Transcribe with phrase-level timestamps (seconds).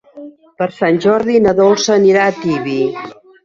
[0.61, 2.83] Per Sant Jordi na Dolça anirà a Tibi.